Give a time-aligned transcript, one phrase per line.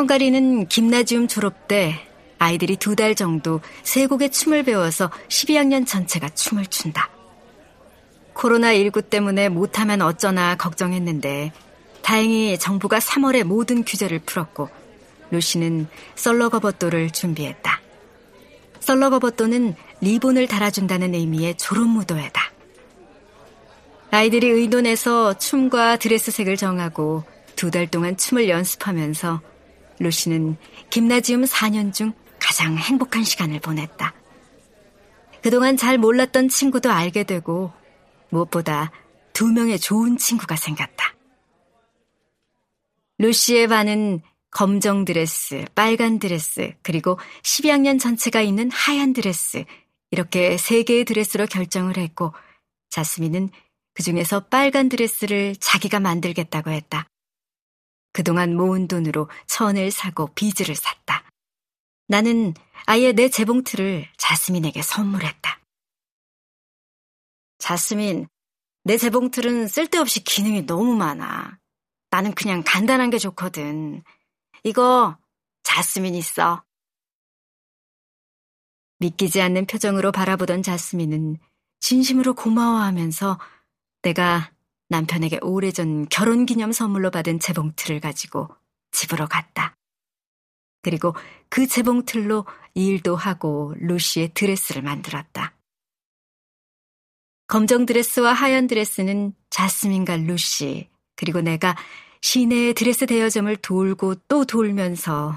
[0.00, 1.94] 헝가리는 김나지움 졸업 때
[2.38, 7.10] 아이들이 두 달 정도 세 곡의 춤을 배워서 12학년 전체가 춤을 춘다.
[8.32, 11.52] 코로나19 때문에 못하면 어쩌나 걱정했는데
[12.00, 14.70] 다행히 정부가 3월에 모든 규제를 풀었고
[15.32, 17.80] 루시는 썰러거버도를 준비했다.
[18.80, 22.40] 썰러거버도는 리본을 달아준다는 의미의 졸업무도회다.
[24.12, 27.22] 아이들이 의논해서 춤과 드레스 색을 정하고
[27.54, 29.42] 두 달 동안 춤을 연습하면서
[30.00, 30.56] 루시는
[30.90, 34.14] 김나지움 4년 중 가장 행복한 시간을 보냈다.
[35.42, 37.72] 그동안 잘 몰랐던 친구도 알게 되고
[38.30, 38.90] 무엇보다
[39.32, 41.14] 두 명의 좋은 친구가 생겼다.
[43.18, 49.64] 루시의 반은 검정 드레스, 빨간 드레스, 그리고 12학년 전체가 입는 하얀 드레스,
[50.10, 52.32] 이렇게 세 개의 드레스로 결정을 했고,
[52.88, 53.50] 자스민은
[53.94, 57.06] 그 중에서 빨간 드레스를 자기가 만들겠다고 했다.
[58.12, 61.24] 그동안 모은 돈으로 천을 사고 비즈를 샀다.
[62.08, 62.54] 나는
[62.86, 65.60] 아예 내 재봉틀을 자스민에게 선물했다.
[67.58, 68.26] 자스민,
[68.82, 71.58] 내 재봉틀은 쓸데없이 기능이 너무 많아.
[72.10, 74.02] 나는 그냥 간단한 게 좋거든.
[74.64, 75.16] 이거
[75.62, 76.64] 자스민 있어.
[78.98, 81.38] 믿기지 않는 표정으로 바라보던 자스민은
[81.80, 83.38] 진심으로 고마워하면서
[84.02, 84.52] 내가
[84.90, 88.48] 남편에게 오래전 결혼 기념 선물로 받은 재봉틀을 가지고
[88.90, 89.74] 집으로 갔다.
[90.82, 91.14] 그리고
[91.48, 95.54] 그 재봉틀로 일도 하고 루시의 드레스를 만들었다.
[97.46, 101.76] 검정 드레스와 하얀 드레스는 자스민과 루시, 그리고 내가
[102.22, 105.34] 시내의 드레스 대여점을 돌고 또 돌면서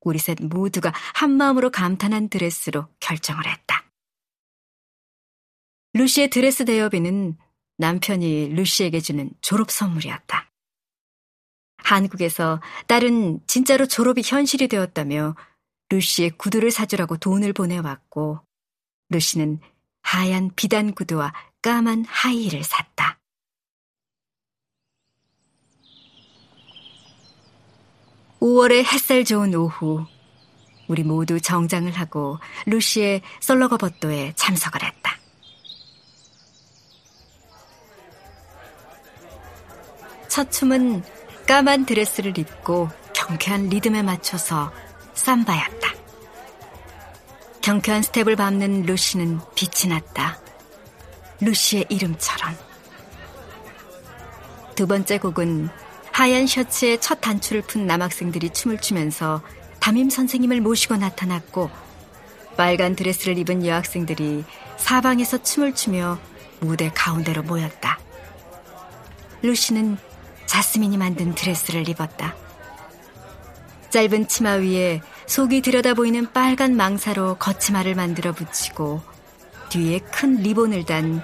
[0.00, 3.84] 우리 셋 모두가 한마음으로 감탄한 드레스로 결정을 했다.
[5.94, 7.38] 루시의 드레스 대여비는
[7.76, 10.50] 남편이 루시에게 주는 졸업 선물이었다.
[11.78, 15.34] 한국에서 딸은 진짜로 졸업이 현실이 되었다며
[15.90, 18.40] 루시의 구두를 사주라고 돈을 보내왔고
[19.10, 19.60] 루시는
[20.02, 21.32] 하얀 비단 구두와
[21.62, 23.18] 까만 하이힐을 샀다.
[28.40, 30.04] 5월의 햇살 좋은 오후,
[30.86, 35.03] 우리 모두 정장을 하고 루시의 썰러거버도에 참석을 했다.
[40.34, 41.04] 첫 춤은
[41.46, 44.72] 까만 드레스를 입고 경쾌한 리듬에 맞춰서
[45.14, 45.94] 삼바였다.
[47.62, 50.40] 경쾌한 스텝을 밟는 루시는 빛이 났다.
[51.40, 52.52] 루시의 이름처럼.
[54.74, 55.68] 두 번째 곡은
[56.10, 59.40] 하얀 셔츠에 첫 단추를 푼 남학생들이 춤을 추면서
[59.78, 61.70] 담임 선생님을 모시고 나타났고
[62.56, 64.44] 빨간 드레스를 입은 여학생들이
[64.78, 66.18] 사방에서 춤을 추며
[66.58, 68.00] 무대 가운데로 모였다.
[69.42, 69.96] 루시는
[70.46, 72.34] 자스민이 만든 드레스를 입었다.
[73.90, 79.00] 짧은 치마 위에 속이 들여다 보이는 빨간 망사로 거치마를 만들어 붙이고
[79.68, 81.22] 뒤에 큰 리본을 단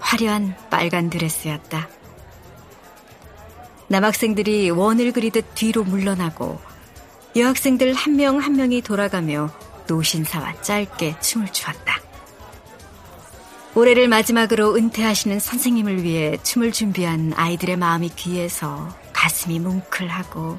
[0.00, 1.88] 화려한 빨간 드레스였다.
[3.88, 6.60] 남학생들이 원을 그리듯 뒤로 물러나고
[7.34, 9.50] 여학생들 한 명한 한 명이 돌아가며
[9.88, 11.89] 노신사와 짧게 춤을 추었다.
[13.74, 20.58] 올해를 마지막으로 은퇴하시는 선생님을 위해 춤을 준비한 아이들의 마음이 귀해서 가슴이 뭉클하고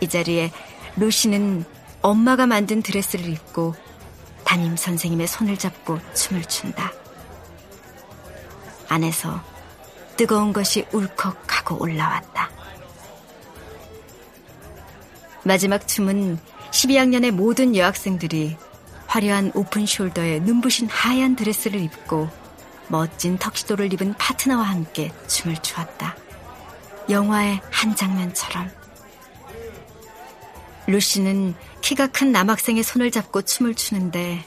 [0.00, 0.50] 이 자리에
[0.96, 1.64] 루시는
[2.00, 3.74] 엄마가 만든 드레스를 입고
[4.44, 6.92] 담임 선생님의 손을 잡고 춤을 춘다.
[8.88, 9.42] 안에서
[10.16, 12.50] 뜨거운 것이 울컥하고 올라왔다.
[15.44, 16.38] 마지막 춤은
[16.70, 18.56] 12학년의 모든 여학생들이
[19.06, 22.28] 화려한 오픈 숄더에 눈부신 하얀 드레스를 입고
[22.88, 26.16] 멋진 턱시도를 입은 파트너와 함께 춤을 추었다.
[27.08, 28.70] 영화의 한 장면처럼.
[30.86, 34.44] 루시는 키가 큰 남학생의 손을 잡고 춤을 추는데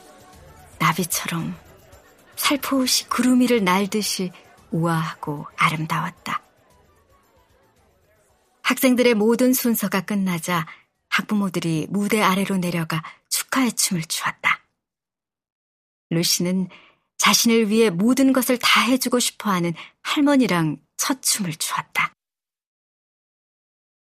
[0.77, 1.55] 나비처럼
[2.35, 4.31] 살포시 구름 위를 날듯이
[4.71, 6.41] 우아하고 아름다웠다.
[8.61, 10.65] 학생들의 모든 순서가 끝나자
[11.09, 14.58] 학부모들이 무대 아래로 내려가 축하의 춤을 추었다.
[16.09, 16.69] 루시는
[17.17, 22.13] 자신을 위해 모든 것을 다 해주고 싶어 하는 할머니랑 첫 춤을 추었다.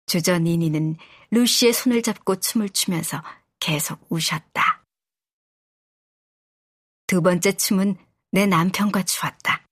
[0.07, 0.97] 주저 니니는
[1.31, 3.23] 루시의 손을 잡고 춤을 추면서
[3.61, 4.85] 계속 우셨다.
[7.07, 7.97] 두 번째 춤은
[8.31, 9.67] 내 남편과 추었다.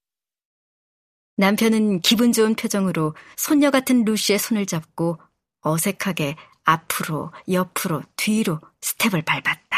[1.37, 5.19] 남편은 기분 좋은 표정으로 손녀 같은 루시의 손을 잡고
[5.61, 9.70] 어색하게 앞으로, 옆으로, 뒤로 스텝을 밟았다.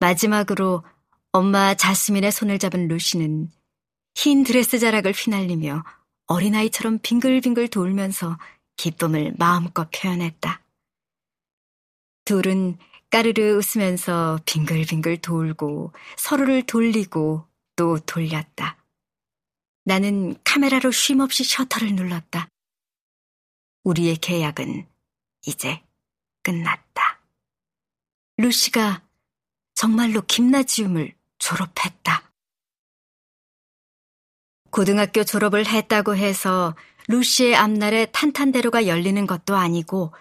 [0.00, 0.84] 마지막으로
[1.32, 3.50] 엄마 자스민의 손을 잡은 루시는
[4.14, 5.84] 흰 드레스 자락을 휘날리며
[6.26, 8.38] 어린아이처럼 빙글빙글 돌면서
[8.76, 10.62] 기쁨을 마음껏 표현했다.
[12.24, 12.78] 둘은
[13.10, 17.46] 까르르 웃으면서 빙글빙글 돌고 서로를 돌리고
[17.76, 18.76] 또 돌렸다.
[19.84, 22.48] 나는 카메라로 쉼없이 셔터를 눌렀다.
[23.84, 24.86] 우리의 계약은
[25.46, 25.82] 이제
[26.42, 27.22] 끝났다.
[28.36, 29.07] 루시가
[29.78, 32.32] 정말로 김나지움을 졸업했다.
[34.72, 36.74] 고등학교 졸업을 했다고 해서
[37.06, 40.12] 루시의 앞날에 탄탄대로가 열리는 것도 아니고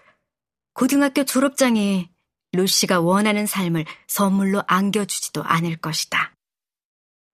[0.73, 2.07] 고등학교 졸업장이
[2.51, 6.35] 루시가 원하는 삶을 선물로 안겨주지도 않을 것이다.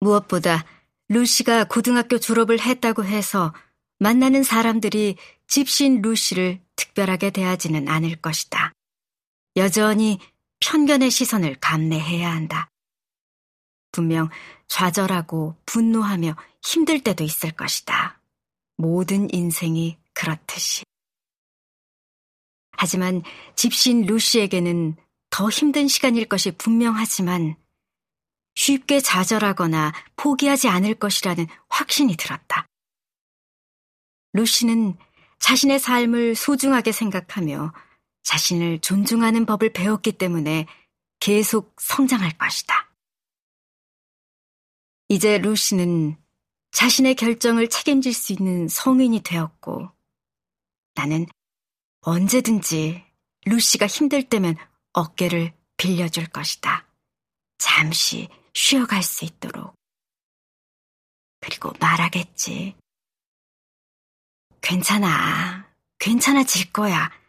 [0.00, 0.66] 무엇보다
[1.08, 3.54] 루시가 고등학교 졸업을 했다고 해서
[3.98, 8.74] 만나는 사람들이 집신 루시를 특별하게 대하지는 않을 것이다.
[9.56, 10.18] 여전히
[10.60, 12.70] 편견의 시선을 감내해야 한다.
[13.92, 14.28] 분명
[14.68, 18.20] 좌절하고 분노하며 힘들 때도 있을 것이다.
[18.76, 20.84] 모든 인생이 그렇듯이.
[22.72, 23.22] 하지만
[23.56, 24.96] 집신 루시에게는
[25.30, 27.56] 더 힘든 시간일 것이 분명하지만
[28.54, 32.66] 쉽게 좌절하거나 포기하지 않을 것이라는 확신이 들었다.
[34.32, 34.96] 루시는
[35.38, 37.72] 자신의 삶을 소중하게 생각하며
[38.30, 40.68] 자신을 존중하는 법을 배웠기 때문에
[41.18, 42.94] 계속 성장할 것이다.
[45.08, 46.16] 이제 루시는
[46.70, 49.90] 자신의 결정을 책임질 수 있는 성인이 되었고
[50.94, 51.26] 나는
[52.02, 53.04] 언제든지
[53.46, 54.54] 루시가 힘들 때면
[54.92, 56.86] 어깨를 빌려줄 것이다.
[57.58, 59.74] 잠시 쉬어갈 수 있도록.
[61.40, 62.76] 그리고 말하겠지.
[64.60, 65.68] 괜찮아.
[65.98, 67.19] 괜찮아질 거야.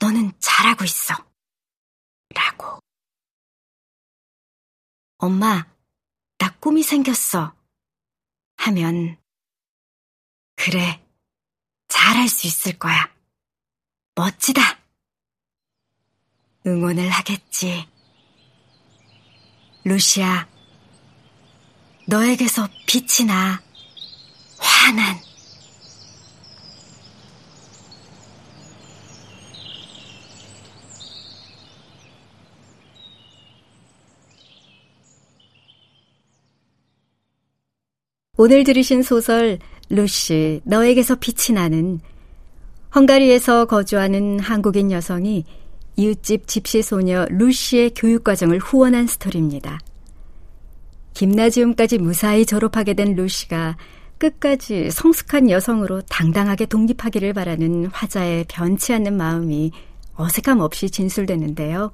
[0.00, 1.14] 너는 잘하고 있어.
[2.34, 2.80] 라고.
[5.18, 5.66] 엄마,
[6.38, 7.54] 나 꿈이 생겼어.
[8.56, 9.18] 하면,
[10.56, 11.02] 그래,
[11.88, 13.12] 잘할 수 있을 거야.
[14.14, 14.60] 멋지다.
[16.66, 17.88] 응원을 하겠지.
[19.84, 20.48] 루시아,
[22.06, 23.62] 너에게서 빛이 나.
[24.58, 25.22] 환한.
[38.44, 39.58] 오늘 들으신 소설
[39.88, 41.98] 루시 너에게서 빛이 나는
[42.94, 45.46] 헝가리에서 거주하는 한국인 여성이
[45.96, 49.78] 이웃집 집시 소녀 루시의 교육 과정을 후원한 스토리입니다.
[51.14, 53.78] 김나지움까지 무사히 졸업하게 된 루시가
[54.18, 59.72] 끝까지 성숙한 여성으로 당당하게 독립하기를 바라는 화자의 변치 않는 마음이
[60.16, 61.92] 어색함 없이 진술되는데요.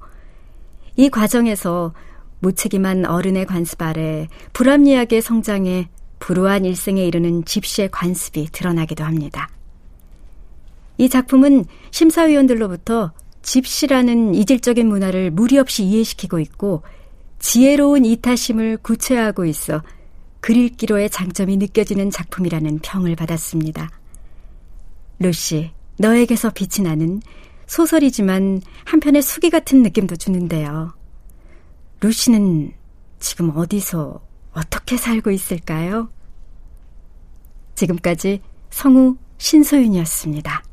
[0.97, 1.93] 이 과정에서
[2.39, 5.87] 무책임한 어른의 관습 아래 불합리하게 성장해
[6.21, 9.49] 불우한 일생에 이르는 집시의 관습이 드러나기도 합니다.
[10.97, 16.83] 이 작품은 심사위원들로부터 집시라는 이질적인 문화를 무리 없이 이해시키고 있고
[17.39, 19.81] 지혜로운 이타심을 구체화하고 있어
[20.41, 23.89] 글읽기로의 장점이 느껴지는 작품이라는 평을 받았습니다.
[25.19, 27.21] 루시, 너에게서 빛이 나는
[27.65, 30.93] 소설이지만 한편의 수기 같은 느낌도 주는데요.
[32.01, 32.73] 루시는
[33.19, 34.21] 지금 어디서
[34.53, 36.09] 어떻게 살고 있을까요?
[37.75, 40.63] 지금까지 성우 신소윤이었습니다.